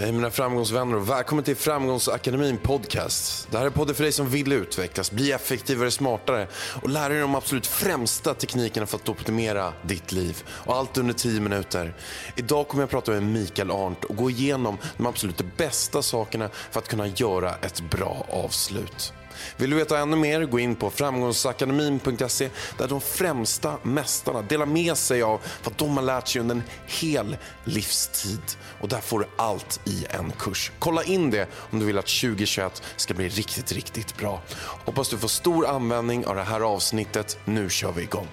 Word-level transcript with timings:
Hej 0.00 0.12
mina 0.12 0.30
framgångsvänner 0.30 0.96
och 0.96 1.10
välkommen 1.10 1.44
till 1.44 1.56
Framgångsakademin 1.56 2.58
podcast. 2.58 3.48
Det 3.50 3.58
här 3.58 3.66
är 3.66 3.70
podden 3.70 3.94
för 3.94 4.02
dig 4.02 4.12
som 4.12 4.28
vill 4.28 4.52
utvecklas, 4.52 5.12
bli 5.12 5.32
effektivare, 5.32 5.90
smartare 5.90 6.48
och 6.82 6.88
lära 6.88 7.08
dig 7.08 7.20
de 7.20 7.34
absolut 7.34 7.66
främsta 7.66 8.34
teknikerna 8.34 8.86
för 8.86 8.96
att 8.96 9.08
optimera 9.08 9.72
ditt 9.82 10.12
liv. 10.12 10.42
Och 10.48 10.76
allt 10.76 10.98
under 10.98 11.14
10 11.14 11.40
minuter. 11.40 11.94
Idag 12.36 12.68
kommer 12.68 12.82
jag 12.82 12.90
prata 12.90 13.10
med 13.10 13.22
Mikael 13.22 13.70
Arndt 13.70 14.04
och 14.04 14.16
gå 14.16 14.30
igenom 14.30 14.78
de 14.96 15.06
absolut 15.06 15.56
bästa 15.56 16.02
sakerna 16.02 16.50
för 16.70 16.80
att 16.80 16.88
kunna 16.88 17.06
göra 17.06 17.54
ett 17.54 17.80
bra 17.90 18.26
avslut. 18.30 19.12
Vill 19.56 19.70
du 19.70 19.76
veta 19.76 19.98
ännu 19.98 20.16
mer, 20.16 20.44
gå 20.44 20.58
in 20.58 20.76
på 20.76 20.90
framgångsakademin.se 20.90 22.50
där 22.78 22.88
de 22.88 23.00
främsta 23.00 23.74
mästarna 23.82 24.42
delar 24.42 24.66
med 24.66 24.96
sig 24.96 25.22
av 25.22 25.40
vad 25.64 25.74
de 25.76 25.96
har 25.96 26.04
lärt 26.04 26.28
sig 26.28 26.40
under 26.40 26.54
en 26.54 26.62
hel 26.86 27.36
livstid. 27.64 28.42
Och 28.80 28.88
där 28.88 29.00
får 29.00 29.20
du 29.20 29.26
allt 29.36 29.80
i 29.84 30.06
en 30.10 30.32
kurs. 30.38 30.72
Kolla 30.78 31.04
in 31.04 31.30
det 31.30 31.48
om 31.70 31.78
du 31.78 31.86
vill 31.86 31.98
att 31.98 32.06
2021 32.06 32.82
ska 32.96 33.14
bli 33.14 33.28
riktigt, 33.28 33.72
riktigt 33.72 34.16
bra. 34.16 34.42
Hoppas 34.84 35.08
du 35.08 35.18
får 35.18 35.28
stor 35.28 35.66
användning 35.66 36.26
av 36.26 36.36
det 36.36 36.42
här 36.42 36.60
avsnittet. 36.60 37.38
Nu 37.44 37.70
kör 37.70 37.92
vi 37.92 38.02
igång. 38.02 38.28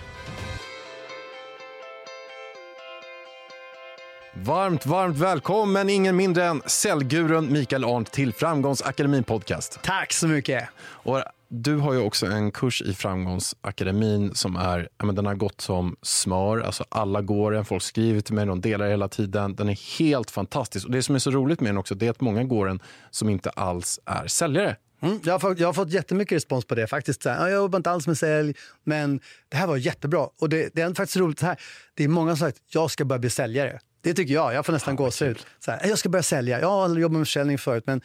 Varmt, 4.45 4.85
varmt 4.85 5.17
välkommen 5.17 5.89
ingen 5.89 6.15
mindre 6.15 6.45
än 6.45 6.61
säljgurun 6.65 7.53
Mikael 7.53 7.83
Arndt 7.83 8.11
till 8.11 8.33
Framgångsakademin 8.33 9.23
podcast. 9.23 9.79
Tack 9.83 10.13
så 10.13 10.27
mycket. 10.27 10.69
Och 10.79 11.21
du 11.47 11.77
har 11.77 11.93
ju 11.93 11.99
också 11.99 12.25
en 12.25 12.51
kurs 12.51 12.81
i 12.81 12.93
Framgångsakademin 12.93 14.35
som 14.35 14.55
är, 14.55 14.89
men 15.03 15.15
den 15.15 15.25
har 15.25 15.35
gått 15.35 15.61
som 15.61 15.95
smör. 16.01 16.59
Alltså 16.59 16.85
alla 16.89 17.21
går 17.21 17.51
den, 17.51 17.65
folk 17.65 17.83
skriver 17.83 18.21
till 18.21 18.33
mig, 18.33 18.45
de 18.45 18.61
delar 18.61 18.89
hela 18.89 19.07
tiden. 19.07 19.55
Den 19.55 19.69
är 19.69 19.99
helt 19.99 20.31
fantastisk. 20.31 20.85
Och 20.85 20.91
det 20.91 21.03
som 21.03 21.15
är 21.15 21.19
så 21.19 21.31
roligt 21.31 21.61
med 21.61 21.69
den 21.69 21.77
också, 21.77 21.95
det 21.95 22.05
är 22.05 22.11
att 22.11 22.21
många 22.21 22.43
går 22.43 22.67
den 22.67 22.79
som 23.11 23.29
inte 23.29 23.49
alls 23.49 23.99
är 24.05 24.27
säljare. 24.27 24.77
Mm, 25.01 25.19
jag, 25.23 25.33
har 25.33 25.39
fått, 25.39 25.59
jag 25.59 25.67
har 25.67 25.73
fått 25.73 25.91
jättemycket 25.91 26.35
respons 26.35 26.65
på 26.65 26.75
det. 26.75 26.87
faktiskt. 26.87 27.25
Jag 27.25 27.51
jobbar 27.51 27.77
inte 27.77 27.91
alls 27.91 28.07
med 28.07 28.17
sälj, 28.17 28.53
men 28.83 29.19
det 29.49 29.57
här 29.57 29.67
var 29.67 29.77
jättebra. 29.77 30.29
Och 30.41 30.49
det, 30.49 30.69
det 30.73 30.81
är 30.81 30.93
faktiskt 30.93 31.17
roligt 31.17 31.41
här. 31.41 31.57
Det 31.93 32.03
är 32.03 32.07
många 32.07 32.35
som 32.35 32.43
har 32.43 32.51
sagt 32.51 32.61
jag 32.67 32.91
ska 32.91 33.05
börja 33.05 33.19
bli 33.19 33.29
säljare. 33.29 33.79
Det 34.05 34.13
tycker 34.13 34.33
jag. 34.33 34.53
Jag 34.53 34.65
får 34.65 34.73
nästan 34.73 34.95
ja, 34.95 35.03
gåshud. 35.03 35.45
Jag 35.65 35.97
ska 35.97 36.09
börja 36.09 36.23
sälja. 36.23 36.59
Jag 36.59 36.69
har 36.69 36.97
jobbat 36.97 37.17
med 37.17 37.27
försäljning 37.27 37.57
förut, 37.57 37.83
men 37.87 38.01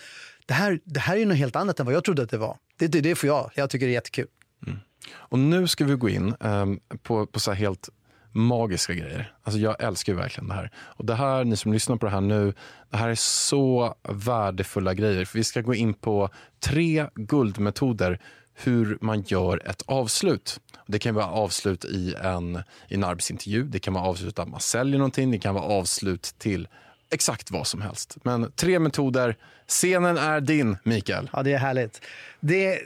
det 0.47 0.55
här, 0.55 0.81
det 0.85 1.01
här 1.01 1.17
är 1.17 1.27
något 1.27 1.37
helt 1.37 1.57
annat 1.57 1.81
än 1.81 1.87
vad 1.87 1.95
jag 1.95 2.05
trodde 2.05 2.23
att 2.23 2.31
det 2.31 2.39
var. 2.39 2.57
Det, 2.79 2.87
det, 2.87 3.01
det 3.01 3.15
får 3.15 3.27
jag. 3.27 3.51
Jag 3.55 3.71
tycker 3.71 3.87
det 3.87 3.93
är 3.93 3.95
jättekul. 3.95 4.27
Mm. 4.67 4.79
Och 5.13 5.39
nu 5.39 5.69
ska 5.69 5.85
vi 5.85 5.95
gå 5.95 6.09
in 6.09 6.35
um, 6.41 6.81
på, 7.03 7.27
på 7.27 7.41
så 7.41 7.53
helt 7.53 7.89
magiska 8.33 8.95
grejer. 8.95 9.33
Alltså 9.43 9.61
jag 9.61 9.83
älskar 9.83 10.15
verkligen 10.15 10.49
det 10.49 10.55
här. 10.55 10.71
Och 10.77 11.05
det 11.05 11.15
här, 11.15 11.45
ni 11.45 11.57
som 11.57 11.73
lyssnar 11.73 11.97
på 11.97 12.07
det 12.07 12.13
här 12.13 12.21
nu, 12.21 12.55
det 12.91 12.97
här 12.97 13.09
är 13.09 13.15
så 13.15 13.95
värdefulla 14.09 14.95
grejer. 14.95 15.25
För 15.25 15.39
vi 15.39 15.45
ska 15.45 15.61
gå 15.61 15.75
in 15.75 15.95
på 15.95 16.29
tre 16.61 17.07
guldmetoder 17.15 18.21
hur 18.65 18.99
man 19.01 19.23
gör 19.23 19.69
ett 19.71 19.83
avslut. 19.87 20.61
Det 20.87 20.99
kan 20.99 21.15
vara 21.15 21.27
avslut 21.27 21.85
i 21.85 22.15
en, 22.23 22.63
i 22.89 22.95
en 22.95 23.05
arbetsintervju, 23.05 23.65
det 23.65 23.79
kan 23.79 23.95
vara 23.95 24.05
avslut 24.05 24.39
att 24.39 24.49
man 24.49 24.61
säljer 24.61 24.99
någonting, 24.99 25.31
det 25.31 25.39
kan 25.39 25.55
vara 25.55 25.65
avslut 25.65 26.35
till 26.39 26.69
exakt 27.11 27.51
vad 27.51 27.67
som 27.67 27.81
helst. 27.81 28.17
Men 28.23 28.53
tre 28.53 28.79
metoder. 28.79 29.37
Scenen 29.67 30.19
är 30.19 30.41
din, 30.41 30.77
Mikael. 30.83 31.31
Ja, 31.33 31.43
det 31.43 31.53
är 31.53 31.59
härligt. 31.59 32.01
Det, 32.41 32.81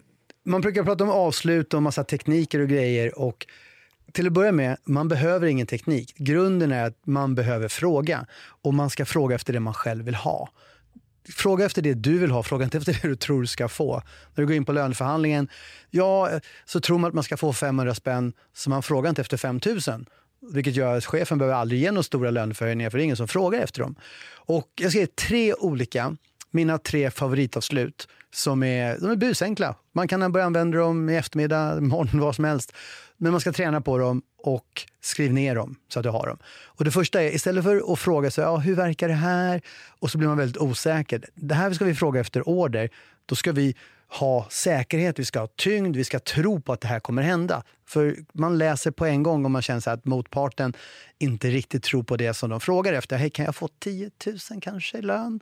man 0.44 0.60
brukar 0.60 0.84
prata 0.84 1.04
om 1.04 1.10
avslut 1.10 1.74
och 1.74 1.82
massa 1.82 2.04
tekniker 2.04 2.60
och 2.60 2.68
grejer. 2.68 3.18
Och 3.18 3.46
till 4.12 4.26
att 4.26 4.32
börja 4.32 4.52
med, 4.52 4.76
man 4.84 5.08
behöver 5.08 5.46
ingen 5.46 5.66
teknik. 5.66 6.14
Grunden 6.16 6.72
är 6.72 6.84
att 6.84 7.06
man 7.06 7.34
behöver 7.34 7.68
fråga. 7.68 8.26
Och 8.62 8.74
man 8.74 8.90
ska 8.90 9.04
fråga 9.04 9.34
efter 9.34 9.52
det 9.52 9.60
man 9.60 9.74
själv 9.74 10.04
vill 10.04 10.14
ha 10.14 10.48
fråga 11.28 11.64
efter 11.64 11.82
det 11.82 11.94
du 11.94 12.18
vill 12.18 12.30
ha, 12.30 12.42
fråga 12.42 12.64
inte 12.64 12.78
efter 12.78 12.92
det 13.02 13.08
du 13.08 13.16
tror 13.16 13.40
du 13.40 13.46
ska 13.46 13.68
få. 13.68 14.02
När 14.34 14.42
du 14.42 14.46
går 14.46 14.56
in 14.56 14.64
på 14.64 14.72
löneförhandlingen, 14.72 15.48
ja, 15.90 16.30
så 16.64 16.80
tror 16.80 16.98
man 16.98 17.08
att 17.08 17.14
man 17.14 17.24
ska 17.24 17.36
få 17.36 17.52
500 17.52 17.94
spänn, 17.94 18.32
så 18.54 18.70
man 18.70 18.82
frågar 18.82 19.08
inte 19.08 19.22
efter 19.22 19.36
5000. 19.36 20.06
Vilket 20.52 20.76
gör 20.76 20.96
att 20.96 21.04
chefen 21.04 21.38
behöver 21.38 21.56
aldrig 21.56 21.80
ge 21.80 21.90
några 21.90 22.02
stora 22.02 22.30
löneförhöjningar, 22.30 22.90
för 22.90 22.98
det 22.98 23.02
är 23.02 23.04
ingen 23.04 23.16
som 23.16 23.28
frågar 23.28 23.60
efter 23.60 23.80
dem. 23.80 23.94
Och 24.34 24.68
jag 24.80 24.90
ska 24.90 25.00
ge 25.00 25.06
tre 25.06 25.54
olika, 25.54 26.16
mina 26.50 26.78
tre 26.78 27.10
favoritavslut, 27.10 28.08
som 28.34 28.62
är, 28.62 28.98
de 29.00 29.10
är 29.10 29.16
busenkla. 29.16 29.74
Man 29.92 30.08
kan 30.08 30.32
börja 30.32 30.46
använda 30.46 30.78
dem 30.78 31.10
i 31.10 31.16
eftermiddag, 31.16 31.80
morgon, 31.80 32.20
vad 32.20 32.34
som 32.34 32.44
helst. 32.44 32.72
Men 33.16 33.32
man 33.32 33.40
ska 33.40 33.52
träna 33.52 33.80
på 33.80 33.98
dem 33.98 34.22
och 34.46 34.82
skriv 35.00 35.32
ner 35.32 35.54
dem 35.54 35.76
så 35.88 35.98
att 35.98 36.02
du 36.02 36.08
har 36.08 36.26
dem. 36.26 36.38
Och 36.64 36.84
det 36.84 36.90
första 36.90 37.22
är, 37.22 37.34
istället 37.34 37.64
för 37.64 37.92
att 37.92 37.98
fråga 37.98 38.30
så, 38.30 38.40
ja, 38.40 38.56
hur 38.56 38.74
verkar 38.74 39.08
det 39.08 39.14
här? 39.14 39.62
Och 39.98 40.10
så 40.10 40.18
blir 40.18 40.28
man 40.28 40.38
väldigt 40.38 40.62
osäker. 40.62 41.24
Det 41.34 41.54
här 41.54 41.72
ska 41.72 41.84
vi 41.84 41.94
fråga 41.94 42.20
efter 42.20 42.48
order. 42.48 42.90
Då 43.26 43.34
ska 43.34 43.52
vi 43.52 43.74
ha 44.08 44.46
säkerhet, 44.50 45.18
vi 45.18 45.24
ska 45.24 45.40
ha 45.40 45.46
tyngd, 45.46 45.96
vi 45.96 46.04
ska 46.04 46.18
tro 46.18 46.60
på 46.60 46.72
att 46.72 46.80
det 46.80 46.88
här 46.88 47.00
kommer 47.00 47.22
hända. 47.22 47.62
För 47.86 48.16
man 48.32 48.58
läser 48.58 48.90
på 48.90 49.06
en 49.06 49.22
gång 49.22 49.44
om 49.44 49.52
man 49.52 49.62
känner 49.62 49.88
att 49.88 50.04
motparten 50.04 50.72
inte 51.18 51.48
riktigt 51.50 51.82
tror 51.82 52.02
på 52.02 52.16
det 52.16 52.34
som 52.34 52.50
de 52.50 52.60
frågar 52.60 52.92
efter. 52.92 53.16
Hej, 53.16 53.30
kan 53.30 53.44
jag 53.44 53.56
få 53.56 53.68
10 53.78 54.10
000 54.26 54.60
kanske 54.62 54.98
i 54.98 55.02
lön? 55.02 55.40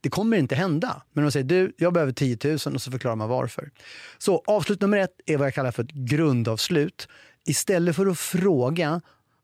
Det 0.00 0.10
kommer 0.10 0.36
inte 0.36 0.54
hända. 0.54 1.02
Men 1.12 1.24
de 1.24 1.32
säger 1.32 1.46
du, 1.46 1.72
jag 1.78 1.92
behöver 1.92 2.12
10 2.12 2.38
000 2.44 2.54
och 2.54 2.82
så 2.82 2.90
förklarar 2.90 3.16
man 3.16 3.28
varför. 3.28 3.70
Så 4.18 4.42
avslut 4.46 4.80
nummer 4.80 4.98
ett 4.98 5.20
är 5.26 5.36
vad 5.36 5.46
jag 5.46 5.54
kallar 5.54 5.70
för 5.70 5.82
ett 5.82 5.90
grundavslut. 5.90 7.08
Istället 7.46 7.96
för 7.96 8.06
att 8.06 8.18
fråga 8.18 9.00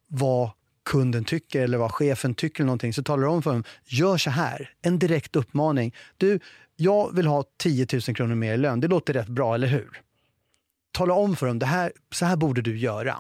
vad 0.07 0.51
kunden 0.85 1.25
tycker 1.25 1.63
eller 1.63 1.79
vad 1.79 1.93
chefen 1.93 2.35
tycker 2.35 2.61
eller 2.61 2.67
någonting 2.67 2.95
så 2.95 3.03
talar 3.03 3.23
du 3.23 3.29
om 3.29 3.43
för 3.43 3.53
dem, 3.53 3.65
gör 3.85 4.17
så 4.17 4.31
här. 4.31 4.71
En 4.83 4.99
direkt 4.99 5.37
uppmaning. 5.37 5.95
Du, 6.17 6.41
jag 6.77 7.15
vill 7.15 7.27
ha 7.27 7.45
10 7.57 7.87
000 7.93 8.01
kronor 8.01 8.35
mer 8.35 8.55
i 8.55 8.57
lön. 8.57 8.81
Det 8.81 8.89
låter 8.89 9.13
rätt 9.13 9.29
bra, 9.29 9.55
eller 9.55 9.67
hur? 9.67 10.03
Tala 10.93 11.15
om 11.15 11.37
för 11.37 11.47
dem, 11.47 11.59
det 11.59 11.67
här, 11.67 11.93
så 12.13 12.25
här 12.25 12.37
borde 12.37 12.63
du 12.63 12.79
göra. 12.79 13.17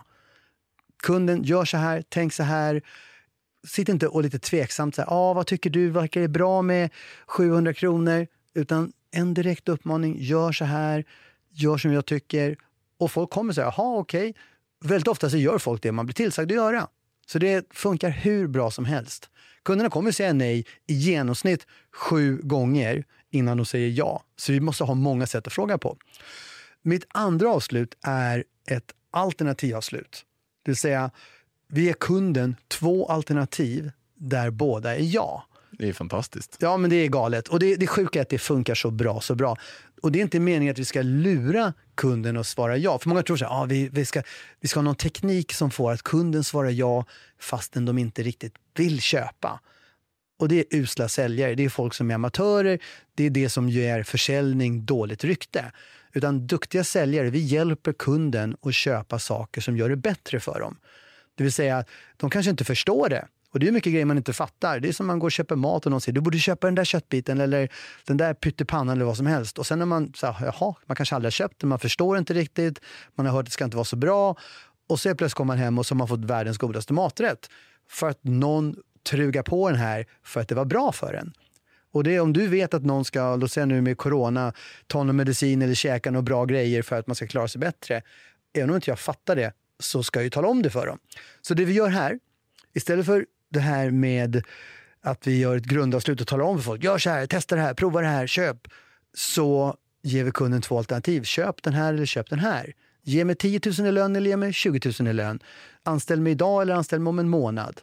Kunden, 1.02 1.42
gör 1.42 1.64
så 1.64 1.76
här, 1.76 2.04
tänk 2.08 2.32
så 2.32 2.42
här. 2.42 2.82
Sitt 3.66 3.88
inte 3.88 4.08
och 4.08 4.22
lite 4.22 4.38
tveksamt, 4.38 4.94
så 4.94 5.02
här, 5.02 5.08
ah, 5.10 5.32
vad 5.32 5.46
tycker 5.46 5.70
du, 5.70 5.90
verkar 5.90 6.20
det 6.20 6.28
bra 6.28 6.62
med 6.62 6.90
700 7.26 7.74
kronor? 7.74 8.26
Utan 8.54 8.92
en 9.10 9.34
direkt 9.34 9.68
uppmaning, 9.68 10.16
gör 10.18 10.52
så 10.52 10.64
här, 10.64 11.04
gör 11.50 11.78
som 11.78 11.92
jag 11.92 12.06
tycker. 12.06 12.56
Och 12.98 13.12
folk 13.12 13.30
kommer 13.30 13.52
säga, 13.52 13.72
jaha 13.76 13.98
okej. 13.98 14.30
Okay. 14.30 14.42
Väldigt 14.84 15.08
ofta 15.08 15.30
så 15.30 15.36
gör 15.36 15.58
folk 15.58 15.82
det 15.82 15.92
man 15.92 16.06
blir 16.06 16.14
tillsagd 16.14 16.50
att 16.50 16.56
göra. 16.56 16.88
Så 17.26 17.38
det 17.38 17.66
funkar 17.70 18.10
hur 18.10 18.46
bra 18.48 18.70
som 18.70 18.84
helst. 18.84 19.30
Kunderna 19.62 19.90
kommer 19.90 20.12
säga 20.12 20.32
nej 20.32 20.66
i 20.86 20.94
genomsnitt 20.94 21.66
sju 21.92 22.40
gånger 22.42 23.04
innan 23.30 23.56
de 23.56 23.66
säger 23.66 23.88
ja. 23.88 24.22
Så 24.36 24.52
vi 24.52 24.60
måste 24.60 24.84
ha 24.84 24.94
många 24.94 25.26
sätt 25.26 25.46
att 25.46 25.52
fråga 25.52 25.78
på. 25.78 25.96
Mitt 26.82 27.04
andra 27.08 27.50
avslut 27.50 27.94
är 28.02 28.44
ett 28.68 28.92
alternativavslut. 29.10 30.24
Det 30.62 30.70
vill 30.70 30.76
säga, 30.76 31.10
vi 31.68 31.84
ger 31.84 31.92
kunden 31.92 32.56
två 32.68 33.06
alternativ 33.06 33.90
där 34.14 34.50
båda 34.50 34.96
är 34.96 35.14
ja. 35.14 35.47
Det 35.78 35.88
är 35.88 35.92
fantastiskt. 35.92 36.56
Ja, 36.60 36.76
men 36.76 36.90
det 36.90 36.96
är 36.96 37.08
galet. 37.08 37.48
Och 37.48 37.58
det, 37.58 37.76
det 37.76 37.86
sjuka 37.86 38.18
är 38.18 38.22
att 38.22 38.28
det 38.28 38.38
funkar 38.38 38.74
så 38.74 38.90
bra, 38.90 39.20
så 39.20 39.34
bra. 39.34 39.56
Och 40.02 40.12
det 40.12 40.18
är 40.18 40.22
inte 40.22 40.40
meningen 40.40 40.72
att 40.72 40.78
vi 40.78 40.84
ska 40.84 41.02
lura 41.02 41.72
kunden 41.94 42.36
att 42.36 42.46
svara 42.46 42.76
ja. 42.76 42.98
För 42.98 43.08
många 43.08 43.22
tror 43.22 43.42
att 43.42 43.50
ah, 43.50 43.64
vi, 43.64 43.88
vi, 43.92 44.04
ska, 44.04 44.22
vi 44.60 44.68
ska 44.68 44.78
ha 44.78 44.84
någon 44.84 44.94
teknik 44.94 45.52
som 45.52 45.70
får 45.70 45.92
att 45.92 46.02
kunden 46.02 46.44
svarar 46.44 46.70
ja 46.70 47.04
fastän 47.40 47.84
de 47.84 47.98
inte 47.98 48.22
riktigt 48.22 48.54
vill 48.74 49.00
köpa. 49.00 49.60
Och 50.38 50.48
det 50.48 50.56
är 50.56 50.64
usla 50.70 51.08
säljare, 51.08 51.54
det 51.54 51.64
är 51.64 51.68
folk 51.68 51.94
som 51.94 52.10
är 52.10 52.14
amatörer, 52.14 52.78
det 53.14 53.24
är 53.24 53.30
det 53.30 53.48
som 53.48 53.68
ger 53.68 54.02
försäljning 54.02 54.84
dåligt 54.84 55.24
rykte. 55.24 55.72
Utan 56.12 56.46
duktiga 56.46 56.84
säljare, 56.84 57.30
vi 57.30 57.38
hjälper 57.38 57.92
kunden 57.92 58.56
att 58.62 58.74
köpa 58.74 59.18
saker 59.18 59.60
som 59.60 59.76
gör 59.76 59.88
det 59.88 59.96
bättre 59.96 60.40
för 60.40 60.60
dem. 60.60 60.76
Det 61.34 61.42
vill 61.42 61.52
säga, 61.52 61.84
de 62.16 62.30
kanske 62.30 62.50
inte 62.50 62.64
förstår 62.64 63.08
det, 63.08 63.28
och 63.52 63.60
det 63.60 63.68
är 63.68 63.72
mycket 63.72 63.92
grejer 63.92 64.04
man 64.04 64.16
inte 64.16 64.32
fattar. 64.32 64.80
Det 64.80 64.88
är 64.88 64.92
som 64.92 65.06
man 65.06 65.18
går 65.18 65.28
och 65.28 65.32
köper 65.32 65.56
mat 65.56 65.86
och 65.86 65.90
någon 65.90 66.00
säger 66.00 66.14
du 66.14 66.20
borde 66.20 66.38
köpa 66.38 66.66
den 66.66 66.74
där 66.74 66.84
köttbiten 66.84 67.40
eller 67.40 67.68
den 68.04 68.16
där 68.16 68.34
pyttipannan 68.34 68.96
eller 68.96 69.04
vad 69.04 69.16
som 69.16 69.26
helst. 69.26 69.58
Och 69.58 69.66
sen 69.66 69.78
när 69.78 69.86
man 69.86 70.12
säger 70.12 70.34
jaha, 70.40 70.74
man 70.86 70.96
kanske 70.96 71.14
aldrig 71.14 71.26
har 71.26 71.30
köpt 71.30 71.60
den, 71.60 71.68
man 71.68 71.78
förstår 71.78 72.18
inte 72.18 72.34
riktigt, 72.34 72.80
man 73.14 73.26
har 73.26 73.32
hört 73.32 73.40
att 73.40 73.46
det 73.46 73.52
ska 73.52 73.64
inte 73.64 73.76
vara 73.76 73.84
så 73.84 73.96
bra. 73.96 74.36
Och 74.88 75.00
så 75.00 75.14
plötsligt 75.14 75.34
kommer 75.34 75.54
man 75.54 75.58
hem 75.58 75.78
och 75.78 75.86
så 75.86 75.94
har 75.94 75.98
man 75.98 76.08
fått 76.08 76.24
världens 76.24 76.58
godaste 76.58 76.92
maträtt. 76.92 77.50
För 77.90 78.08
att 78.08 78.24
någon 78.24 78.76
trugar 79.10 79.42
på 79.42 79.70
den 79.70 79.78
här 79.78 80.06
för 80.22 80.40
att 80.40 80.48
det 80.48 80.54
var 80.54 80.64
bra 80.64 80.92
för 80.92 81.14
en. 81.14 81.32
Och 81.92 82.04
det 82.04 82.16
är 82.16 82.20
om 82.20 82.32
du 82.32 82.46
vet 82.46 82.74
att 82.74 82.84
någon 82.84 83.04
ska, 83.04 83.36
låt 83.36 83.52
säga 83.52 83.66
nu 83.66 83.80
med 83.80 83.98
corona, 83.98 84.52
ta 84.86 85.02
någon 85.02 85.16
medicin 85.16 85.62
eller 85.62 85.74
käka 85.74 86.10
några 86.10 86.22
bra 86.22 86.44
grejer 86.44 86.82
för 86.82 86.98
att 86.98 87.06
man 87.06 87.16
ska 87.16 87.26
klara 87.26 87.48
sig 87.48 87.58
bättre. 87.58 88.02
Även 88.56 88.70
om 88.70 88.76
inte 88.76 88.90
jag 88.90 88.98
fattar 88.98 89.36
det 89.36 89.52
så 89.80 90.02
ska 90.02 90.18
jag 90.18 90.24
ju 90.24 90.30
tala 90.30 90.48
om 90.48 90.62
det 90.62 90.70
för 90.70 90.86
dem. 90.86 90.98
Så 91.40 91.54
det 91.54 91.64
vi 91.64 91.72
gör 91.72 91.88
här, 91.88 92.18
istället 92.74 93.06
för 93.06 93.26
det 93.48 93.60
här 93.60 93.90
med 93.90 94.42
att 95.00 95.26
vi 95.26 95.38
gör 95.38 95.56
ett 95.56 95.64
grundavslut 95.64 96.20
och 96.20 96.26
talar 96.26 96.44
om 96.44 96.58
för 96.58 96.64
folk, 96.64 96.84
gör 96.84 96.98
så 96.98 97.10
här, 97.10 97.26
testa 97.26 97.56
det 97.56 97.62
här, 97.62 97.74
prova 97.74 98.00
det 98.00 98.06
här, 98.06 98.26
köp. 98.26 98.68
Så 99.14 99.76
ger 100.02 100.24
vi 100.24 100.30
kunden 100.30 100.62
två 100.62 100.78
alternativ, 100.78 101.22
köp 101.22 101.62
den 101.62 101.74
här 101.74 101.94
eller 101.94 102.06
köp 102.06 102.30
den 102.30 102.38
här. 102.38 102.74
Ge 103.02 103.24
mig 103.24 103.36
10 103.36 103.60
000 103.78 103.88
i 103.88 103.92
lön 103.92 104.16
eller 104.16 104.30
ge 104.30 104.36
mig 104.36 104.52
20 104.52 104.92
000 105.00 105.08
i 105.08 105.12
lön. 105.12 105.42
Anställ 105.82 106.20
mig 106.20 106.32
idag 106.32 106.62
eller 106.62 106.74
anställ 106.74 107.00
mig 107.00 107.10
om 107.10 107.18
en 107.18 107.28
månad. 107.28 107.80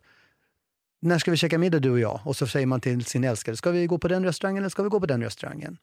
När 1.02 1.20
ska 1.20 1.32
vi 1.32 1.38
käka 1.38 1.58
middag 1.58 1.80
du 1.80 1.92
och 1.92 2.00
jag? 2.00 2.20
Och 2.24 2.36
så 2.36 2.48
säger 2.48 2.66
man 2.66 2.82
till 2.82 3.06
sin 3.06 3.24
älskade. 3.24 3.58
ska 3.58 3.72
vi 3.72 3.88
gå 3.88 3.98
på 3.98 4.08
den 4.08 4.26
restaurangen 4.26 4.64
eller 4.64 4.70
ska 4.70 4.84
vi 4.84 4.90
gå 4.90 5.00
på 5.00 5.06
den 5.06 5.24
restaurangen? 5.24 5.78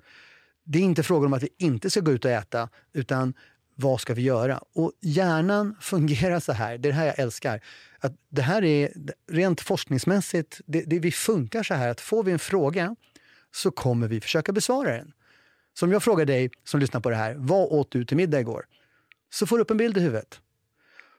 Det 0.64 0.78
är 0.78 0.82
inte 0.82 1.02
frågan 1.02 1.26
om 1.26 1.32
att 1.32 1.42
vi 1.42 1.48
inte 1.58 1.90
ska 1.90 2.00
gå 2.00 2.12
ut 2.12 2.24
och 2.24 2.30
äta, 2.30 2.68
utan 2.92 3.34
vad 3.82 4.00
ska 4.00 4.14
vi 4.14 4.22
göra? 4.22 4.60
Och 4.74 4.92
hjärnan 5.00 5.76
fungerar 5.80 6.40
så 6.40 6.52
här, 6.52 6.78
det 6.78 6.88
är 6.88 6.92
det 6.92 6.98
här 6.98 7.06
jag 7.06 7.18
älskar. 7.18 7.60
Att 7.98 8.12
det 8.28 8.42
här 8.42 8.64
är 8.64 8.92
rent 9.30 9.60
forskningsmässigt, 9.60 10.60
det, 10.66 10.82
det, 10.86 10.98
vi 10.98 11.12
funkar 11.12 11.62
så 11.62 11.74
här 11.74 11.88
att 11.88 12.00
får 12.00 12.24
vi 12.24 12.32
en 12.32 12.38
fråga 12.38 12.96
så 13.54 13.70
kommer 13.70 14.08
vi 14.08 14.20
försöka 14.20 14.52
besvara 14.52 14.96
den. 14.96 15.12
Så 15.74 15.86
om 15.86 15.92
jag 15.92 16.02
frågar 16.02 16.24
dig 16.24 16.50
som 16.64 16.80
lyssnar 16.80 17.00
på 17.00 17.10
det 17.10 17.16
här, 17.16 17.34
vad 17.38 17.72
åt 17.72 17.90
du 17.90 18.04
till 18.04 18.16
middag 18.16 18.40
igår? 18.40 18.64
Så 19.30 19.46
får 19.46 19.56
du 19.56 19.62
upp 19.62 19.70
en 19.70 19.76
bild 19.76 19.96
i 19.96 20.00
huvudet. 20.00 20.40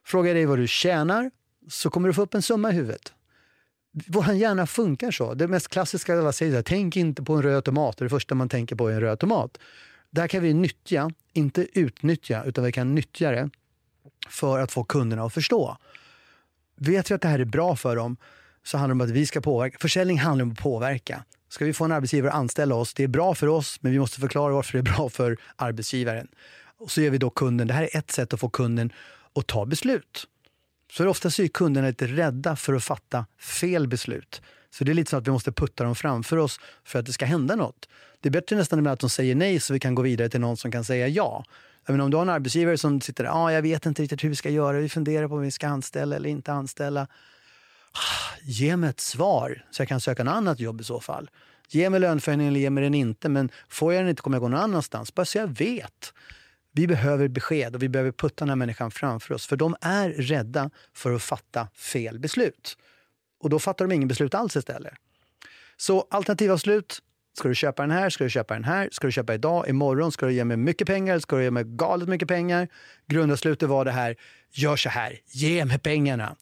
Frågar 0.05 0.27
jag 0.27 0.35
dig 0.35 0.45
vad 0.45 0.59
du 0.59 0.67
tjänar 0.67 1.31
så 1.69 1.89
kommer 1.89 2.07
du 2.07 2.13
få 2.13 2.21
upp 2.21 2.33
en 2.33 2.41
summa 2.41 2.71
i 2.71 2.73
huvudet. 2.73 3.13
Vår 4.07 4.33
hjärna 4.33 4.67
funkar 4.67 5.11
så. 5.11 5.33
Det 5.33 5.47
mest 5.47 5.67
klassiska 5.67 6.19
alla 6.19 6.31
säger 6.31 6.61
tänk 6.61 6.97
inte 6.97 7.23
på 7.23 7.33
en 7.33 7.41
röd 7.41 7.63
tomat. 7.63 7.97
Det 7.97 8.09
första 8.09 8.35
man 8.35 8.49
tänker 8.49 8.75
på 8.75 8.87
är 8.87 8.93
en 8.93 9.01
röd 9.01 9.19
tomat. 9.19 9.57
Där 10.13 10.27
kan 10.27 10.43
vi 10.43 10.53
nyttja, 10.53 11.11
inte 11.33 11.79
utnyttja, 11.79 12.43
utan 12.43 12.63
vi 12.63 12.71
kan 12.71 12.95
nyttja 12.95 13.31
det 13.31 13.49
för 14.29 14.59
att 14.59 14.71
få 14.71 14.83
kunderna 14.83 15.23
att 15.23 15.33
förstå. 15.33 15.77
Vet 16.75 17.11
vi 17.11 17.15
att 17.15 17.21
det 17.21 17.27
här 17.27 17.39
är 17.39 17.45
bra 17.45 17.75
för 17.75 17.95
dem 17.95 18.17
så 18.63 18.77
handlar 18.77 18.95
det 18.95 19.03
om 19.03 19.09
att 19.09 19.15
vi 19.15 19.25
ska 19.25 19.41
påverka. 19.41 19.77
Försäljning 19.79 20.19
handlar 20.19 20.43
om 20.43 20.51
att 20.51 20.57
påverka. 20.57 21.23
Ska 21.49 21.65
vi 21.65 21.73
få 21.73 21.85
en 21.85 21.91
arbetsgivare 21.91 22.31
att 22.31 22.37
anställa 22.37 22.75
oss, 22.75 22.93
det 22.93 23.03
är 23.03 23.07
bra 23.07 23.35
för 23.35 23.47
oss, 23.47 23.77
men 23.81 23.91
vi 23.91 23.99
måste 23.99 24.19
förklara 24.19 24.53
varför 24.53 24.73
det 24.73 24.79
är 24.89 24.95
bra 24.95 25.09
för 25.09 25.37
arbetsgivaren. 25.55 26.27
Och 26.77 26.91
så 26.91 27.01
ger 27.01 27.09
vi 27.09 27.17
då 27.17 27.29
kunden, 27.29 27.67
det 27.67 27.73
här 27.73 27.83
är 27.83 27.97
ett 27.97 28.11
sätt 28.11 28.33
att 28.33 28.39
få 28.39 28.49
kunden 28.49 28.93
att 29.35 29.47
ta 29.47 29.65
beslut. 29.65 30.27
Så 30.91 31.07
oftast 31.07 31.39
är 31.39 31.47
kunderna 31.47 31.87
lite 31.87 32.07
rädda 32.07 32.55
för 32.55 32.73
att 32.73 32.83
fatta 32.83 33.25
fel 33.39 33.87
beslut. 33.87 34.41
Så 34.73 34.83
det 34.83 34.91
är 34.91 34.93
lite 34.93 35.09
så 35.11 35.17
att 35.17 35.27
vi 35.27 35.31
måste 35.31 35.51
putta 35.51 35.83
dem 35.83 35.95
framför 35.95 36.37
oss 36.37 36.59
för 36.83 36.99
att 36.99 37.05
det 37.05 37.13
ska 37.13 37.25
hända 37.25 37.55
något. 37.55 37.89
Det 38.19 38.29
är 38.29 38.31
bättre 38.31 38.55
nästan 38.55 38.87
att 38.87 38.99
de 38.99 39.09
säger 39.09 39.35
nej 39.35 39.59
så 39.59 39.73
vi 39.73 39.79
kan 39.79 39.95
gå 39.95 40.01
vidare 40.01 40.29
till 40.29 40.39
någon 40.39 40.57
som 40.57 40.71
kan 40.71 40.83
säga 40.83 41.07
ja. 41.07 41.45
Även 41.85 42.01
om 42.01 42.11
du 42.11 42.17
har 42.17 42.21
en 42.21 42.29
arbetsgivare 42.29 42.77
som 42.77 43.01
sitter 43.01 43.23
där, 43.23 43.31
ah, 43.45 43.51
jag 43.51 43.61
vet 43.61 43.85
inte 43.85 44.01
riktigt 44.01 44.23
hur 44.23 44.29
vi 44.29 44.35
ska 44.35 44.49
göra, 44.49 44.77
vi 44.77 44.89
funderar 44.89 45.27
på 45.27 45.35
om 45.35 45.41
vi 45.41 45.51
ska 45.51 45.67
anställa 45.67 46.15
eller 46.15 46.29
inte 46.29 46.53
anställa. 46.53 47.01
Ah, 47.01 48.37
ge 48.43 48.77
mig 48.77 48.89
ett 48.89 48.99
svar 48.99 49.65
så 49.71 49.81
jag 49.81 49.87
kan 49.87 50.01
söka 50.01 50.23
något 50.23 50.33
annat 50.33 50.59
jobb 50.59 50.81
i 50.81 50.83
så 50.83 50.99
fall. 50.99 51.29
Ge 51.69 51.89
mig 51.89 51.99
löneförhöjning 51.99 52.47
eller 52.47 52.59
ge 52.59 52.69
mig 52.69 52.83
den 52.83 52.93
inte, 52.93 53.29
men 53.29 53.49
får 53.69 53.93
jag 53.93 54.01
den 54.01 54.09
inte 54.09 54.21
kommer 54.21 54.35
jag 54.37 54.41
gå 54.41 54.47
någon 54.47 54.59
annanstans. 54.59 55.13
Bara 55.13 55.25
så 55.25 55.37
jag 55.37 55.47
vet. 55.47 56.13
Vi 56.71 56.87
behöver 56.87 57.27
besked 57.27 57.75
och 57.75 57.83
vi 57.83 57.89
behöver 57.89 58.11
putta 58.11 58.45
den 58.45 58.49
här 58.49 58.55
människan 58.55 58.91
framför 58.91 59.33
oss. 59.33 59.47
För 59.47 59.55
de 59.55 59.75
är 59.81 60.09
rädda 60.09 60.69
för 60.93 61.13
att 61.15 61.21
fatta 61.21 61.67
fel 61.75 62.19
beslut. 62.19 62.77
Och 63.43 63.49
då 63.49 63.59
fattar 63.59 63.87
de 63.87 63.95
ingen 63.95 64.07
beslut 64.07 64.33
alls 64.33 64.55
istället. 64.55 64.93
Så 65.77 66.07
alternativavslut. 66.09 66.99
Ska 67.37 67.47
du 67.47 67.55
köpa 67.55 67.83
den 67.83 67.91
här? 67.91 68.09
Ska 68.09 68.23
du 68.23 68.29
köpa 68.29 68.53
den 68.53 68.63
här? 68.63 68.89
Ska 68.91 69.07
du 69.07 69.11
köpa 69.11 69.33
idag? 69.33 69.69
Imorgon? 69.69 70.11
Ska 70.11 70.25
du 70.25 70.33
ge 70.33 70.43
mig 70.43 70.57
mycket 70.57 70.87
pengar? 70.87 71.19
Ska 71.19 71.35
du 71.35 71.43
ge 71.43 71.51
mig 71.51 71.63
galet 71.67 72.09
mycket 72.09 72.27
pengar? 72.27 72.67
Grundavslutet 73.07 73.69
var 73.69 73.85
det 73.85 73.91
här. 73.91 74.15
Gör 74.51 74.75
så 74.75 74.89
här. 74.89 75.19
Ge 75.25 75.65
mig 75.65 75.79
pengarna. 75.79 76.35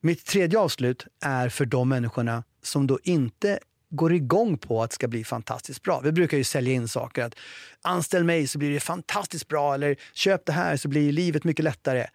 Mitt 0.00 0.26
tredje 0.26 0.58
avslut 0.58 1.06
är 1.20 1.48
för 1.48 1.64
de 1.66 1.88
människorna 1.88 2.44
som 2.62 2.86
då 2.86 2.98
inte 3.02 3.58
går 3.90 4.12
igång 4.12 4.58
på 4.58 4.82
att 4.82 4.90
det 4.90 4.94
ska 4.94 5.08
bli 5.08 5.24
fantastiskt 5.24 5.82
bra. 5.82 6.00
Vi 6.00 6.12
brukar 6.12 6.36
ju 6.36 6.44
sälja 6.44 6.72
in 6.72 6.88
saker. 6.88 7.24
att 7.24 7.34
Anställ 7.82 8.24
mig 8.24 8.46
så 8.46 8.58
blir 8.58 8.70
det 8.70 8.80
fantastiskt 8.80 9.48
bra 9.48 9.74
eller 9.74 9.96
köp 10.12 10.46
det 10.46 10.52
här 10.52 10.76
så 10.76 10.88
blir 10.88 11.12
livet 11.12 11.44
mycket 11.44 11.64
lättare. 11.64 12.06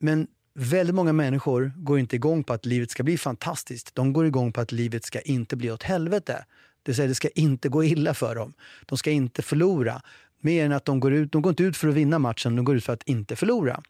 Men 0.00 0.26
väldigt 0.54 0.94
många 0.94 1.12
människor 1.12 1.72
går 1.76 1.98
inte 1.98 2.16
igång 2.16 2.44
på 2.44 2.52
att 2.52 2.66
livet 2.66 2.90
ska 2.90 3.02
bli 3.02 3.18
fantastiskt. 3.18 3.94
De 3.94 4.12
går 4.12 4.26
igång 4.26 4.52
på 4.52 4.60
att 4.60 4.72
livet 4.72 5.04
ska 5.04 5.20
inte 5.20 5.56
bli 5.56 5.70
åt 5.70 5.82
helvete. 5.82 6.44
Det 6.82 6.90
vill 6.90 6.96
säga, 6.96 7.08
det 7.08 7.14
ska 7.14 7.28
inte 7.28 7.68
gå 7.68 7.84
illa 7.84 8.14
för 8.14 8.34
dem. 8.34 8.52
De 8.86 8.98
ska 8.98 9.10
inte 9.10 9.42
förlora. 9.42 10.02
Mer 10.40 10.64
än 10.64 10.72
att 10.72 10.84
de 10.84 11.00
går 11.00 11.12
ut, 11.12 11.32
de 11.32 11.42
går 11.42 11.50
inte 11.50 11.62
ut 11.62 11.76
för 11.76 11.88
att 11.88 11.94
vinna 11.94 12.18
matchen, 12.18 12.56
de 12.56 12.64
går 12.64 12.76
ut 12.76 12.84
för 12.84 12.92
att 12.92 13.02
inte 13.02 13.36
förlora. 13.36 13.82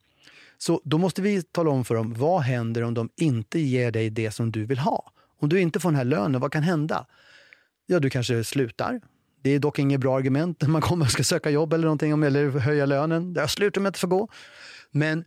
Så 0.58 0.80
då 0.84 0.98
måste 0.98 1.22
vi 1.22 1.42
tala 1.42 1.70
om 1.70 1.84
för 1.84 1.94
dem, 1.94 2.14
vad 2.14 2.42
händer 2.42 2.82
om 2.82 2.94
de 2.94 3.08
inte 3.16 3.58
ger 3.58 3.90
dig 3.90 4.10
det 4.10 4.30
som 4.30 4.52
du 4.52 4.64
vill 4.64 4.78
ha? 4.78 5.12
Om 5.40 5.48
du 5.48 5.60
inte 5.60 5.80
får 5.80 5.88
den 5.88 5.96
här 5.96 6.04
lönen, 6.04 6.40
vad 6.40 6.52
kan 6.52 6.62
hända? 6.62 7.06
Ja, 7.86 8.00
du 8.00 8.10
kanske 8.10 8.44
slutar. 8.44 9.00
Det 9.42 9.50
är 9.50 9.58
dock 9.58 9.78
inget 9.78 10.00
bra 10.00 10.16
argument 10.16 10.62
när 10.62 10.68
man 10.68 10.82
kommer 10.82 11.04
och 11.04 11.10
ska 11.10 11.24
söka 11.24 11.50
jobb 11.50 11.72
eller 11.72 11.84
någonting, 11.84 12.24
eller 12.24 12.50
höja 12.50 12.86
lönen. 12.86 13.34
Jag 13.36 13.50
slutar 13.50 13.80
med 13.80 13.90
att 13.90 13.98
få 13.98 14.06
gå. 14.06 14.28
Men 14.90 15.24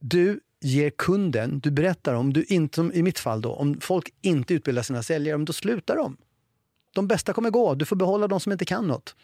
du 0.00 0.40
ger 0.62 0.90
kunden, 0.90 1.60
du 1.60 1.70
berättar 1.70 2.14
om, 2.14 2.32
du 2.32 2.44
inte, 2.44 2.76
som 2.76 2.92
i 2.92 3.02
mitt 3.02 3.18
fall 3.18 3.40
då, 3.40 3.52
om 3.52 3.80
folk 3.80 4.14
inte 4.20 4.54
utbildar 4.54 4.82
sina 4.82 5.02
säljare, 5.02 5.44
då 5.44 5.52
slutar 5.52 5.96
de. 5.96 6.16
De 6.94 7.08
bästa 7.08 7.32
kommer 7.32 7.50
gå, 7.50 7.74
du 7.74 7.84
får 7.84 7.96
behålla 7.96 8.28
de 8.28 8.40
som 8.40 8.52
inte 8.52 8.64
kan 8.64 8.88
något. 8.88 9.16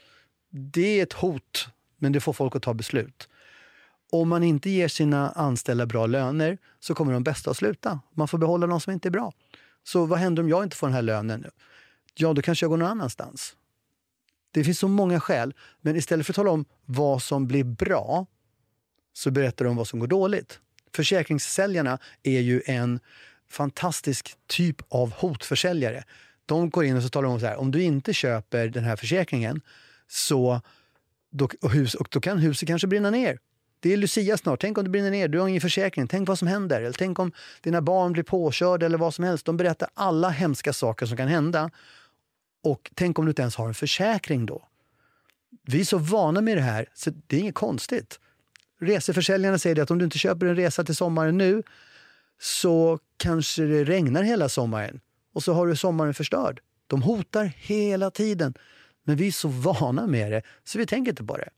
Det 0.51 0.99
är 0.99 1.03
ett 1.03 1.13
hot, 1.13 1.69
men 1.99 2.13
det 2.13 2.21
får 2.21 2.33
folk 2.33 2.57
att 2.57 2.63
ta 2.63 2.75
beslut. 2.75 3.29
Om 4.13 4.29
man 4.29 4.43
inte 4.43 4.71
ger 4.71 4.89
sina 4.89 5.31
anställda 5.31 5.87
bra 5.87 6.07
löner 6.07 6.59
så 6.81 6.95
kommer 6.95 7.13
de 7.13 7.25
bästa 7.25 7.51
att 7.51 7.57
sluta. 7.57 8.01
Man 8.15 8.29
får 8.29 8.39
behålla 8.39 8.67
de 8.67 8.81
som 8.81 8.93
inte 8.93 9.09
är 9.09 9.11
bra. 9.11 9.33
Så 9.85 10.07
vad 10.07 10.19
händer 10.19 10.43
om 10.43 10.49
jag 10.49 10.63
inte 10.63 10.77
får 10.77 10.87
den 10.87 10.95
här 10.95 11.03
lönen? 11.03 11.45
Ja, 12.15 12.33
då 12.33 12.43
kanske 12.43 12.65
jag 12.65 12.71
går 12.71 12.77
någon 12.77 12.89
annanstans. 12.89 13.57
Det 14.51 14.65
finns 14.65 14.79
så 14.79 14.89
många 14.89 15.21
skäl, 15.21 15.55
men 15.81 15.97
istället 15.97 16.27
för 16.27 16.33
att 16.33 16.37
tala 16.37 16.51
om 16.51 16.65
vad 16.85 17.23
som 17.23 17.47
blir 17.47 17.65
bra 17.65 18.27
så 19.13 19.31
berättar 19.31 19.65
de 19.65 19.77
vad 19.77 19.89
som 19.89 19.99
går 20.01 20.07
dåligt. 20.07 20.61
Försäkringssäljarna 20.99 21.99
är 22.23 22.41
ju 22.41 22.63
en 22.67 23.01
fantastisk 23.51 24.35
typ 24.47 24.77
av 24.89 25.13
hotförsäljare. 25.13 26.05
De 26.47 26.71
går 26.71 26.85
in 26.85 26.97
och 26.97 27.03
så 27.03 27.09
talar 27.09 27.29
om 27.29 27.41
så 27.41 27.47
här, 27.47 27.57
om 27.57 27.71
du 27.71 27.83
inte 27.83 28.15
köper 28.15 28.69
den 28.69 28.85
här 28.85 28.97
försäkringen 28.97 29.61
så 30.09 30.61
då, 31.31 31.49
och 31.61 31.71
hus, 31.71 31.95
och 31.95 32.09
då 32.11 32.21
kan 32.21 32.39
huset 32.39 32.69
kanske 32.69 32.87
brinna 32.87 33.11
ner. 33.11 33.39
Det 33.81 33.93
är 33.93 33.97
Lucia 33.97 34.37
snart. 34.37 34.61
Tänk 34.61 34.79
om 34.79 34.85
det 34.85 34.91
brinner 34.91 35.11
ner, 35.11 35.29
du 35.29 35.41
har 35.41 35.49
ingen 35.49 35.61
försäkring. 35.61 36.09
Tänk 36.09 36.29
vad 36.29 36.39
som 36.39 36.49
händer. 36.49 36.81
Eller 36.83 36.93
tänk 36.99 37.19
om 37.19 37.33
dina 37.63 37.83
barn 37.83 38.13
blir 38.13 38.23
påkörda 38.23 38.87
eller 38.87 38.99
vad 38.99 39.15
som 39.15 39.25
helst. 39.25 39.47
De 39.47 39.57
berättar 39.57 39.89
alla 39.95 40.29
hemska 40.29 40.73
saker 40.73 41.07
som 41.07 41.17
kan 41.17 41.29
hända. 41.29 41.71
Och 42.63 42.91
tänk 42.95 43.19
om 43.19 43.25
du 43.25 43.31
inte 43.31 43.43
ens 43.43 43.57
har 43.57 43.69
en 43.69 43.75
försäkring 43.75 44.47
då. 44.47 44.69
Vi 45.67 45.81
är 45.81 45.85
så 45.85 45.99
vana 45.99 46.41
med 46.41 46.57
det 46.57 46.63
här, 46.63 46.89
så 46.95 47.11
det 47.27 47.37
är 47.37 47.41
inget 47.41 47.55
konstigt. 47.55 48.21
Reseförsäljarna 48.81 49.59
säger 49.59 49.83
att 49.83 49.91
om 49.91 49.99
du 49.99 50.05
inte 50.05 50.19
köper 50.19 50.47
en 50.47 50.57
resa 50.57 50.85
till 50.85 50.97
sommaren 50.97 51.39
nu 51.39 51.63
så 52.41 52.99
kanske 53.17 53.63
det 53.63 53.85
regnar 53.85 54.23
hela 54.23 54.49
sommaren 54.49 55.01
och 55.35 55.43
så 55.43 55.53
har 55.53 55.67
du 55.67 55.77
sommaren 55.77 56.15
förstörd. 56.15 56.61
De 56.87 57.03
hotar 57.03 57.45
hela 57.57 58.11
tiden. 58.11 58.55
Men 59.05 59.17
vi 59.17 59.27
är 59.27 59.33
så 59.33 59.49
vana 59.49 60.07
med 60.07 60.33
det 60.33 60.43
så 60.65 60.79
vi 60.79 60.87
tänker 60.87 61.13
inte 61.13 61.25
på 61.25 61.37
det. 61.37 61.49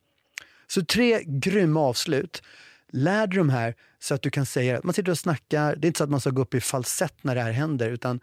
Så 0.66 0.84
tre 0.84 1.22
grymma 1.26 1.80
avslut. 1.80 2.42
Lär 2.92 3.26
dig 3.26 3.36
de 3.36 3.48
här 3.48 3.74
så 3.98 4.14
att 4.14 4.22
du 4.22 4.30
kan 4.30 4.46
säga, 4.46 4.80
man 4.84 4.94
sitter 4.94 5.12
och 5.12 5.18
snackar, 5.18 5.76
det 5.76 5.86
är 5.86 5.88
inte 5.88 5.98
så 5.98 6.04
att 6.04 6.10
man 6.10 6.20
ska 6.20 6.30
gå 6.30 6.42
upp 6.42 6.54
i 6.54 6.60
falsett 6.60 7.24
när 7.24 7.34
det 7.34 7.40
här 7.40 7.52
händer 7.52 7.90
utan 7.90 8.20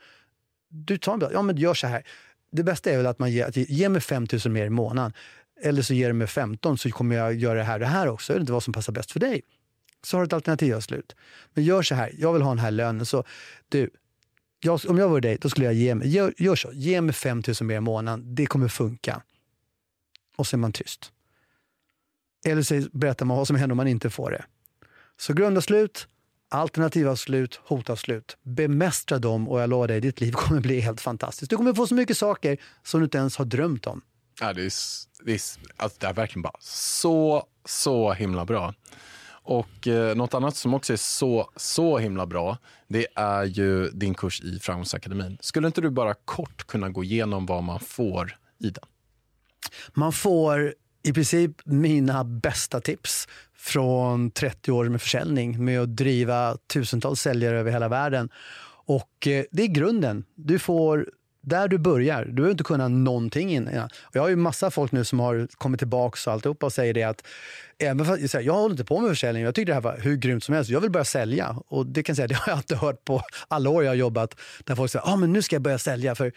du 0.70 0.98
tar 0.98 1.14
en 1.14 1.30
ja 1.32 1.42
men 1.42 1.58
gör 1.58 1.74
så 1.74 1.88
här. 1.88 2.04
Det 2.52 2.64
bästa 2.64 2.92
är 2.92 2.98
väl 2.98 3.06
att 3.06 3.20
man 3.20 3.32
ger, 3.32 3.46
att 3.46 3.58
ge 3.58 3.90
mig 3.90 4.02
5 4.02 4.28
000 4.46 4.54
mer 4.54 4.66
i 4.66 4.70
månaden. 4.70 5.14
Eller 5.62 5.82
så 5.82 5.94
ger 5.94 6.08
du 6.08 6.14
mig 6.14 6.28
15 6.28 6.78
så 6.78 6.90
kommer 6.90 7.16
jag 7.16 7.34
göra 7.34 7.58
det 7.58 7.64
här 7.64 7.74
och 7.74 7.80
det 7.80 7.86
här 7.86 8.08
också. 8.08 8.34
Jag 8.34 8.36
vet 8.36 8.42
inte 8.42 8.54
vad 8.54 8.64
som 8.64 8.74
passar 8.74 8.94
bäst 8.94 9.12
för 9.12 9.20
dig. 9.20 9.42
Så 10.04 10.18
har 10.18 10.22
du 10.22 10.28
ett 10.28 10.34
alternativavslut. 10.34 11.16
Men 11.54 11.64
gör 11.64 11.82
så 11.82 11.96
här, 11.96 12.12
jag 12.18 12.34
vill 12.34 12.42
ha 12.42 12.50
den 12.50 12.60
här 12.60 12.72
lönen. 12.72 13.06
Så 13.06 13.24
du, 13.70 13.90
jag, 14.60 14.82
om 14.88 14.98
jag 14.98 15.10
vore 15.10 15.22
dig, 15.22 15.38
då 15.42 15.50
skulle 15.50 15.66
jag 15.66 15.74
ge 15.74 15.96
mig, 15.96 16.08
gör, 16.08 16.34
gör 16.38 16.56
så, 16.56 16.72
ge 16.74 17.02
mig 17.02 17.14
5 17.14 17.44
000 17.48 17.68
mer 17.68 17.78
i 17.78 17.80
månaden. 17.80 18.36
Det 18.36 18.46
kommer 18.46 18.68
funka. 18.68 19.22
Och 20.36 20.48
så 20.48 20.56
är 20.56 20.58
man 20.58 20.72
tyst. 20.72 21.12
Eller 22.46 22.62
så 22.62 22.90
berättar 22.92 23.26
man 23.26 23.38
vad 23.38 23.48
som 23.48 23.56
händer 23.56 23.74
om 23.74 23.78
man 23.78 23.88
inte 23.88 24.10
får 24.10 24.32
det. 24.32 24.46
Så 25.18 25.34
grundavslut, 25.34 26.08
alternativavslut, 26.50 27.60
hotavslut. 27.64 28.38
Bemästra 28.44 29.20
dem 29.20 29.50
och 29.50 29.62
jag 29.62 29.70
lovar 29.70 29.88
dig, 29.88 30.02
ditt 30.02 30.22
liv 30.22 30.32
kommer 30.32 30.62
bli 30.62 30.80
helt 30.80 31.02
fantastiskt. 31.02 31.50
Du 31.50 31.58
kommer 31.58 31.74
få 31.74 31.88
så 31.88 31.96
mycket 31.96 32.18
saker 32.18 32.58
som 32.84 33.00
du 33.00 33.04
inte 33.04 33.18
ens 33.18 33.38
har 33.38 33.46
drömt 33.46 33.88
om. 33.88 34.02
Ja, 34.40 34.54
det, 34.54 34.62
är, 34.62 34.74
det, 35.26 35.34
är, 35.34 35.42
alltså 35.78 35.98
det 36.00 36.08
är 36.08 36.14
verkligen 36.14 36.42
bara 36.42 36.58
så, 36.60 37.48
så 37.66 38.14
himla 38.14 38.46
bra. 38.46 38.74
Och 39.30 39.88
eh, 39.88 40.16
något 40.16 40.34
annat 40.34 40.56
som 40.56 40.74
också 40.74 40.94
är 40.94 40.98
så, 40.98 41.50
så 41.56 41.98
himla 41.98 42.26
bra, 42.26 42.58
det 42.88 43.08
är 43.16 43.44
ju 43.44 43.90
din 43.90 44.14
kurs 44.14 44.42
i 44.42 44.60
Framgångsakademin. 44.60 45.38
Skulle 45.42 45.68
inte 45.68 45.82
du 45.82 45.90
bara 45.90 46.14
kort 46.14 46.68
kunna 46.68 46.90
gå 46.90 47.04
igenom 47.04 47.46
vad 47.46 47.64
man 47.64 47.80
får 47.80 48.38
i 48.60 48.70
den? 48.70 48.84
Man 49.94 50.14
får 50.14 50.74
i 51.04 51.14
princip 51.14 51.52
mina 51.66 52.24
bästa 52.24 52.82
tips 52.82 53.28
från 53.56 54.32
30 54.32 54.72
år 54.72 54.90
med 54.90 55.02
försäljning 55.02 55.66
med 55.66 55.82
att 55.82 55.96
driva 55.96 56.58
tusentals 56.58 57.22
säljare 57.22 57.60
över 57.60 57.72
hela 57.72 57.88
världen. 57.88 58.30
Och 58.86 59.28
eh, 59.28 59.46
det 59.52 59.64
är 59.64 59.68
grunden. 59.68 60.26
Du 60.36 60.60
får 60.60 61.10
där 61.48 61.68
du 61.68 61.78
börjar. 61.78 62.26
Du 62.26 62.32
behöver 62.32 62.52
inte 62.52 62.64
kunna 62.64 62.88
någonting 62.88 63.54
innan. 63.54 63.90
jag 64.14 64.22
har 64.22 64.30
ju 64.30 64.36
massa 64.36 64.72
folk 64.72 64.92
nu 64.92 65.06
som 65.06 65.20
har 65.20 65.48
kommit 65.58 65.80
tillbaka 65.80 66.30
och 66.30 66.34
alltihopa 66.34 66.66
och 66.66 66.74
säger 66.74 66.94
det 66.94 67.04
att 67.04 67.28
även 67.80 68.06
fast, 68.06 68.34
jag 68.34 68.54
håller 68.54 68.74
inte 68.74 68.86
på 68.86 69.00
med 69.00 69.10
försäljning, 69.10 69.44
jag 69.44 69.56
tycker 69.56 69.66
det 69.66 69.74
här 69.74 69.82
var 69.82 69.98
hur 69.98 70.16
grymt 70.16 70.44
som 70.44 70.56
helst. 70.56 70.70
Jag 70.70 70.82
vill 70.82 70.92
börja 70.92 71.06
sälja. 71.06 71.56
Och 71.68 71.86
det 71.86 72.04
kan 72.04 72.14
jag 72.14 72.18
säga, 72.18 72.28
det 72.28 72.36
har 72.36 72.52
jag 72.52 72.60
inte 72.60 72.76
hört 72.76 73.06
på 73.06 73.22
alla 73.48 73.70
år 73.70 73.84
jag 73.84 73.92
har 73.92 73.96
jobbat. 73.96 74.36
Där 74.64 74.76
folk 74.76 74.92
säger, 74.92 75.08
ah, 75.08 75.16
men 75.16 75.34
nu 75.34 75.42
ska 75.42 75.56
jag 75.56 75.64
börja 75.64 75.80
sälja. 75.80 76.16
För 76.16 76.32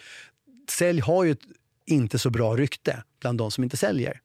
sälj 0.70 1.00
har 1.00 1.24
ju 1.24 1.30
ett 1.30 1.44
inte 1.86 2.18
så 2.18 2.30
bra 2.30 2.56
rykte 2.56 3.02
bland 3.20 3.38
de 3.38 3.50
som 3.50 3.64
inte 3.64 3.76
säljer. 3.76 4.20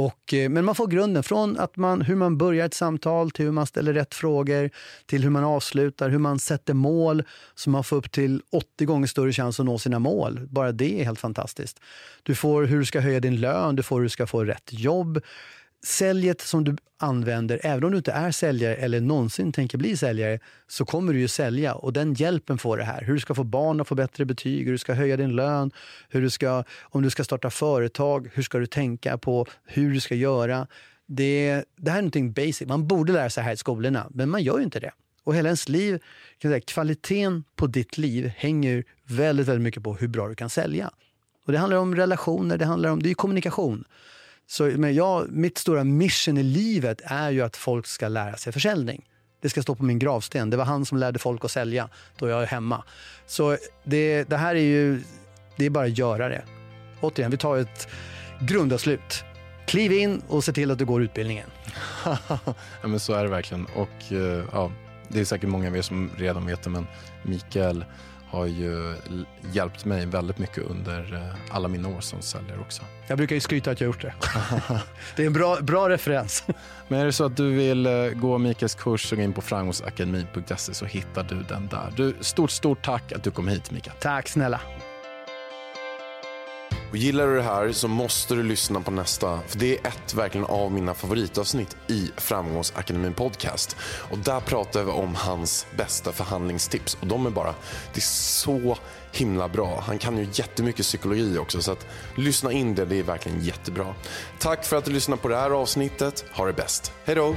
Och, 0.00 0.34
eh, 0.34 0.48
men 0.48 0.64
man 0.64 0.74
får 0.74 0.86
grunden 0.86 1.22
från 1.22 1.58
att 1.58 1.76
man, 1.76 2.02
hur 2.02 2.14
man 2.14 2.38
börjar 2.38 2.66
ett 2.66 2.74
samtal 2.74 3.30
till 3.30 3.44
hur 3.44 3.52
man 3.52 3.66
ställer 3.66 3.92
rätt 3.92 4.14
frågor, 4.14 4.70
till 5.06 5.22
hur 5.22 5.30
man 5.30 5.44
avslutar, 5.44 6.08
hur 6.08 6.18
man 6.18 6.38
sätter 6.38 6.74
mål 6.74 7.22
så 7.54 7.70
man 7.70 7.84
får 7.84 7.96
upp 7.96 8.12
till 8.12 8.42
80 8.52 8.84
gånger 8.84 9.06
större 9.06 9.32
chans 9.32 9.60
att 9.60 9.66
nå 9.66 9.78
sina 9.78 9.98
mål. 9.98 10.40
Bara 10.50 10.72
det 10.72 11.00
är 11.00 11.04
helt 11.04 11.20
fantastiskt. 11.20 11.80
Du 12.22 12.34
får 12.34 12.64
hur 12.64 12.78
du 12.78 12.84
ska 12.84 13.00
höja 13.00 13.20
din 13.20 13.40
lön, 13.40 13.76
du 13.76 13.82
får 13.82 13.96
hur 13.96 14.02
du 14.02 14.08
ska 14.08 14.26
få 14.26 14.44
rätt 14.44 14.72
jobb 14.72 15.20
säljet 15.82 16.40
som 16.40 16.64
du 16.64 16.76
använder, 16.98 17.60
även 17.62 17.84
om 17.84 17.90
du 17.90 17.96
inte 17.96 18.12
är 18.12 18.30
säljare 18.30 18.76
eller 18.76 19.00
någonsin 19.00 19.52
tänker 19.52 19.78
bli 19.78 19.96
säljare, 19.96 20.38
så 20.68 20.84
kommer 20.84 21.12
du 21.12 21.20
ju 21.20 21.28
sälja 21.28 21.74
och 21.74 21.92
den 21.92 22.14
hjälpen 22.14 22.58
får 22.58 22.76
det 22.76 22.84
här. 22.84 23.02
Hur 23.02 23.14
du 23.14 23.20
ska 23.20 23.34
få 23.34 23.44
barn 23.44 23.80
att 23.80 23.88
få 23.88 23.94
bättre 23.94 24.24
betyg, 24.24 24.64
hur 24.64 24.72
du 24.72 24.78
ska 24.78 24.94
höja 24.94 25.16
din 25.16 25.36
lön, 25.36 25.70
hur 26.08 26.22
du 26.22 26.30
ska, 26.30 26.64
om 26.80 27.02
du 27.02 27.10
ska 27.10 27.24
starta 27.24 27.50
företag, 27.50 28.30
hur 28.34 28.42
ska 28.42 28.58
du 28.58 28.66
tänka 28.66 29.18
på 29.18 29.46
hur 29.64 29.92
du 29.92 30.00
ska 30.00 30.14
göra. 30.14 30.66
Det, 31.06 31.64
det 31.76 31.90
här 31.90 31.98
är 31.98 32.02
någonting 32.02 32.32
basic. 32.32 32.68
Man 32.68 32.86
borde 32.86 33.12
lära 33.12 33.30
sig 33.30 33.44
här 33.44 33.52
i 33.52 33.56
skolorna, 33.56 34.06
men 34.10 34.30
man 34.30 34.42
gör 34.42 34.58
ju 34.58 34.64
inte 34.64 34.80
det. 34.80 34.92
Och 35.24 35.34
hela 35.34 35.48
ens 35.48 35.68
liv, 35.68 36.02
kan 36.38 36.50
säga, 36.50 36.60
kvaliteten 36.60 37.44
på 37.56 37.66
ditt 37.66 37.98
liv 37.98 38.32
hänger 38.36 38.84
väldigt, 39.04 39.48
väldigt 39.48 39.62
mycket 39.62 39.82
på 39.82 39.94
hur 39.94 40.08
bra 40.08 40.28
du 40.28 40.34
kan 40.34 40.50
sälja. 40.50 40.90
Och 41.46 41.52
det 41.52 41.58
handlar 41.58 41.78
om 41.78 41.96
relationer, 41.96 42.56
det 42.56 42.64
handlar 42.64 42.90
om 42.90 43.02
det 43.02 43.10
är 43.10 43.14
kommunikation. 43.14 43.84
Så, 44.50 44.64
men 44.64 44.94
jag, 44.94 45.30
mitt 45.30 45.58
stora 45.58 45.84
mission 45.84 46.38
i 46.38 46.42
livet 46.42 47.00
är 47.04 47.30
ju 47.30 47.42
att 47.42 47.56
folk 47.56 47.86
ska 47.86 48.08
lära 48.08 48.36
sig 48.36 48.52
försäljning. 48.52 49.08
Det 49.40 49.50
ska 49.50 49.62
stå 49.62 49.74
på 49.74 49.84
min 49.84 49.98
gravsten. 49.98 50.50
Det 50.50 50.56
var 50.56 50.64
han 50.64 50.86
som 50.86 50.98
lärde 50.98 51.18
folk 51.18 51.44
att 51.44 51.50
sälja 51.50 51.88
då 52.18 52.28
jag 52.28 52.42
är 52.42 52.46
hemma. 52.46 52.84
Så 53.26 53.56
det, 53.84 54.24
det 54.24 54.36
här 54.36 54.54
är 54.54 54.60
ju, 54.60 55.02
det 55.56 55.64
är 55.64 55.70
bara 55.70 55.84
att 55.84 55.98
göra 55.98 56.28
det. 56.28 56.42
Återigen, 57.00 57.30
vi 57.30 57.36
tar 57.36 57.56
ett 57.56 57.88
grundavslut. 58.40 59.24
Kliv 59.66 59.92
in 59.92 60.22
och 60.28 60.44
se 60.44 60.52
till 60.52 60.70
att 60.70 60.78
du 60.78 60.84
går 60.84 61.02
utbildningen. 61.02 61.46
ja, 62.82 62.88
men 62.88 63.00
så 63.00 63.12
är 63.12 63.24
det 63.24 63.30
verkligen. 63.30 63.66
Och 63.66 64.12
eh, 64.12 64.44
ja, 64.52 64.72
det 65.08 65.20
är 65.20 65.24
säkert 65.24 65.48
många 65.48 65.68
av 65.68 65.76
er 65.76 65.82
som 65.82 66.10
redan 66.16 66.46
vet 66.46 66.62
det, 66.62 66.70
men 66.70 66.86
Mikael 67.22 67.84
har 68.30 68.46
ju 68.46 68.96
hjälpt 69.52 69.84
mig 69.84 70.06
väldigt 70.06 70.38
mycket 70.38 70.64
under 70.64 71.14
eh, 71.14 71.54
alla 71.56 71.68
mina 71.68 71.88
år 71.88 72.00
som 72.00 72.22
säljare 72.22 72.60
också. 72.60 72.82
Jag 73.06 73.18
brukar 73.18 73.34
ju 73.34 73.40
skryta 73.40 73.70
att 73.70 73.80
jag 73.80 73.86
gjort 73.86 74.02
det. 74.02 74.14
det 75.16 75.22
är 75.22 75.26
en 75.26 75.32
bra, 75.32 75.60
bra 75.60 75.88
referens. 75.88 76.44
Men 76.88 77.00
är 77.00 77.04
det 77.04 77.12
så 77.12 77.24
att 77.24 77.36
du 77.36 77.50
vill 77.50 77.86
eh, 77.86 77.92
gå 78.08 78.38
Mikaels 78.38 78.74
kurs 78.74 79.08
så 79.08 79.16
gå 79.16 79.22
in 79.22 79.32
på 79.32 79.40
framgångsakademi.se 79.40 80.74
så 80.74 80.84
hittar 80.84 81.22
du 81.22 81.42
den 81.42 81.68
där. 81.68 81.92
Du, 81.96 82.14
stort, 82.20 82.50
stort 82.50 82.82
tack 82.82 83.12
att 83.12 83.22
du 83.22 83.30
kom 83.30 83.48
hit 83.48 83.70
Mikael. 83.70 83.96
Tack 84.00 84.28
snälla. 84.28 84.60
Och 86.90 86.96
gillar 86.96 87.26
du 87.26 87.36
det 87.36 87.42
här 87.42 87.72
så 87.72 87.88
måste 87.88 88.34
du 88.34 88.42
lyssna 88.42 88.80
på 88.80 88.90
nästa. 88.90 89.40
För 89.46 89.58
Det 89.58 89.78
är 89.78 89.86
ett 89.88 90.14
verkligen 90.14 90.46
av 90.46 90.72
mina 90.72 90.94
favoritavsnitt 90.94 91.76
i 91.88 92.10
Framgångsakademin 92.16 93.14
podcast. 93.14 93.76
Och 94.10 94.18
Där 94.18 94.40
pratar 94.40 94.84
vi 94.84 94.90
om 94.90 95.14
hans 95.14 95.66
bästa 95.76 96.12
förhandlingstips. 96.12 96.98
Och 97.00 97.06
de 97.06 97.26
är 97.26 97.30
bara, 97.30 97.54
det 97.94 97.98
är 97.98 98.00
så 98.00 98.78
himla 99.12 99.48
bra. 99.48 99.82
Han 99.86 99.98
kan 99.98 100.18
ju 100.18 100.28
jättemycket 100.32 100.86
psykologi 100.86 101.38
också. 101.38 101.62
Så 101.62 101.72
att 101.72 101.86
lyssna 102.14 102.52
in 102.52 102.74
det, 102.74 102.84
det 102.84 102.96
är 102.96 103.02
verkligen 103.02 103.44
jättebra. 103.44 103.94
Tack 104.38 104.64
för 104.64 104.76
att 104.76 104.84
du 104.84 104.90
lyssnade 104.90 105.22
på 105.22 105.28
det 105.28 105.36
här 105.36 105.50
avsnittet. 105.50 106.24
Ha 106.32 106.46
det 106.46 106.52
bäst. 106.52 106.92
Hej 107.04 107.14
då! 107.14 107.36